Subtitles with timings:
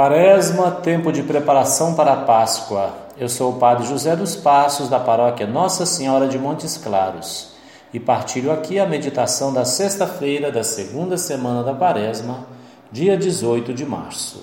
[0.00, 2.90] Quaresma, tempo de preparação para a Páscoa.
[3.18, 7.52] Eu sou o Padre José dos Passos, da paróquia Nossa Senhora de Montes Claros,
[7.92, 12.46] e partilho aqui a meditação da sexta-feira da segunda semana da Quaresma,
[12.90, 14.42] dia 18 de março.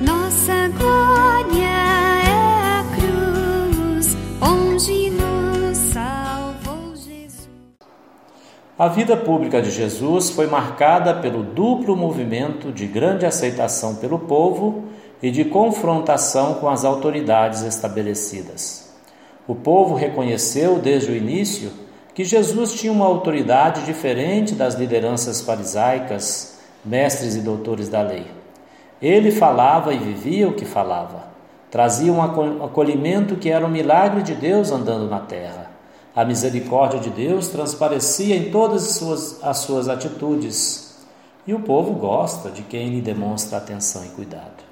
[0.00, 0.68] Nossa
[8.78, 14.84] A vida pública de Jesus foi marcada pelo duplo movimento de grande aceitação pelo povo
[15.22, 18.94] e de confrontação com as autoridades estabelecidas.
[19.48, 21.70] O povo reconheceu desde o início
[22.12, 28.26] que Jesus tinha uma autoridade diferente das lideranças farisaicas, mestres e doutores da lei.
[29.00, 31.24] Ele falava e vivia o que falava.
[31.70, 35.65] Trazia um acolhimento que era um milagre de Deus andando na terra.
[36.16, 40.96] A misericórdia de Deus transparecia em todas as suas, as suas atitudes.
[41.46, 44.64] E o povo gosta de quem lhe demonstra atenção e cuidado.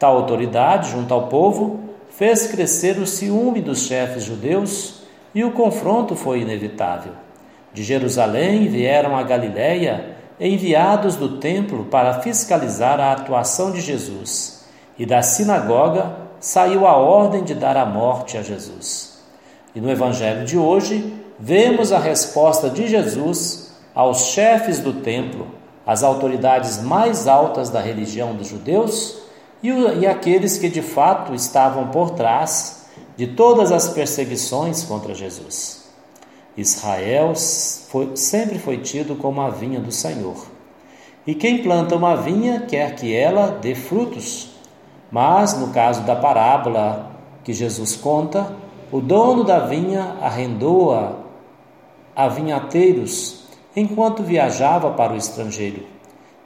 [0.00, 1.78] Tal autoridade, junto ao povo,
[2.10, 7.12] fez crescer o ciúme dos chefes judeus e o confronto foi inevitável.
[7.72, 14.64] De Jerusalém vieram a Galiléia enviados do templo para fiscalizar a atuação de Jesus,
[14.98, 19.13] e da sinagoga saiu a ordem de dar a morte a Jesus.
[19.74, 25.48] E no evangelho de hoje, vemos a resposta de Jesus aos chefes do templo,
[25.86, 29.18] às autoridades mais altas da religião dos judeus
[29.62, 35.84] e, e aqueles que de fato estavam por trás de todas as perseguições contra Jesus.
[36.56, 37.32] Israel
[37.88, 40.46] foi, sempre foi tido como a vinha do Senhor.
[41.26, 44.50] E quem planta uma vinha quer que ela dê frutos.
[45.10, 47.10] Mas, no caso da parábola
[47.42, 48.54] que Jesus conta,
[48.94, 51.14] o dono da vinha arrendou-a
[52.14, 53.42] a vinhateiros
[53.74, 55.82] enquanto viajava para o estrangeiro.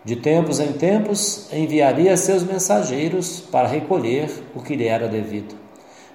[0.02, 5.54] De tempos em tempos enviaria seus mensageiros para recolher o que lhe era devido.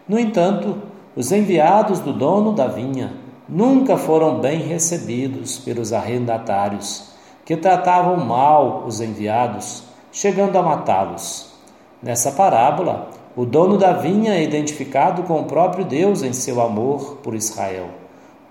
[0.09, 0.81] No entanto,
[1.16, 3.13] os enviados do dono da vinha
[3.47, 7.11] nunca foram bem recebidos pelos arrendatários,
[7.45, 11.53] que tratavam mal os enviados, chegando a matá-los.
[12.01, 17.17] Nessa parábola, o dono da vinha é identificado com o próprio Deus em seu amor
[17.23, 17.88] por Israel.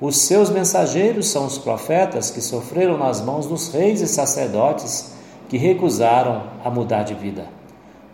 [0.00, 5.14] Os seus mensageiros são os profetas que sofreram nas mãos dos reis e sacerdotes
[5.48, 7.46] que recusaram a mudar de vida.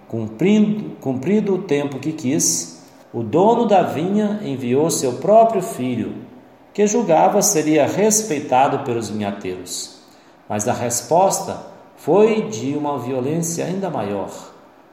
[0.06, 2.82] Cumprindo, cumprido o tempo que quis,
[3.14, 6.28] o dono da vinha enviou seu próprio filho
[6.74, 10.00] que julgava seria respeitado pelos vinhateiros.
[10.48, 11.60] Mas a resposta
[11.96, 14.30] foi de uma violência ainda maior,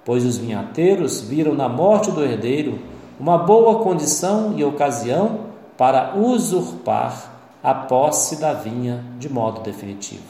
[0.06, 2.80] pois os vinhateiros viram na morte do herdeiro
[3.20, 5.40] uma boa condição e ocasião
[5.76, 7.34] para usurpar
[7.64, 10.24] a posse da vinha de modo definitivo.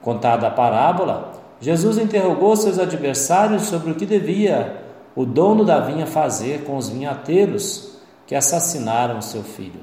[0.00, 4.82] Contada a parábola, Jesus interrogou seus adversários sobre o que devia
[5.14, 9.80] o dono da vinha fazer com os vinhateiros que assassinaram seu filho.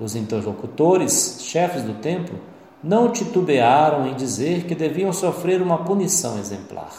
[0.00, 2.38] Os interlocutores, chefes do templo,
[2.82, 6.90] não titubearam em dizer que deviam sofrer uma punição exemplar.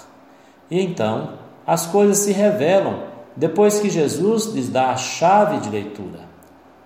[0.69, 1.34] E então
[1.66, 3.03] as coisas se revelam
[3.35, 6.19] depois que Jesus lhes dá a chave de leitura.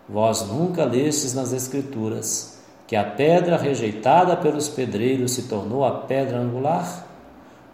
[0.08, 6.38] Vós nunca lestes nas Escrituras que a pedra rejeitada pelos pedreiros se tornou a pedra
[6.38, 7.06] angular?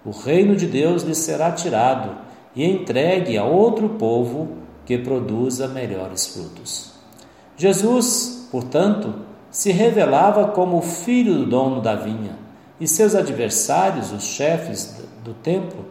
[0.03, 2.17] O reino de Deus lhes será tirado
[2.55, 6.93] e entregue a outro povo que produza melhores frutos.
[7.55, 9.13] Jesus, portanto,
[9.51, 12.37] se revelava como o filho do dono da vinha,
[12.83, 15.85] e seus adversários, os chefes do templo,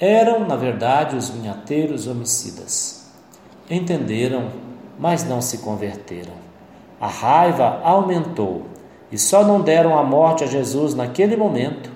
[0.00, 3.10] eram, na verdade, os vinhateiros homicidas.
[3.68, 4.48] Entenderam,
[4.98, 6.32] mas não se converteram.
[6.98, 8.62] A raiva aumentou
[9.12, 11.90] e só não deram a morte a Jesus naquele momento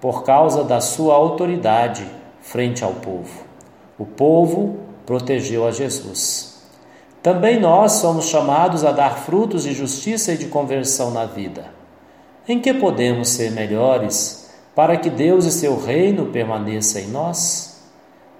[0.00, 2.06] por causa da sua autoridade
[2.40, 3.42] frente ao povo.
[3.98, 6.62] O povo protegeu a Jesus.
[7.20, 11.81] Também nós somos chamados a dar frutos de justiça e de conversão na vida.
[12.48, 17.80] Em que podemos ser melhores para que Deus e seu reino permaneça em nós?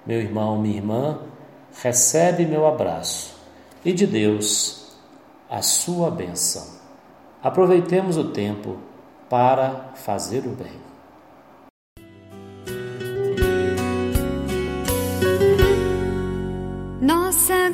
[0.05, 1.19] Meu irmão, minha irmã,
[1.81, 3.35] recebe meu abraço
[3.85, 4.97] e de Deus
[5.49, 6.65] a sua bênção.
[7.41, 8.77] Aproveitemos o tempo
[9.29, 10.83] para fazer o bem.
[17.01, 17.69] Nossa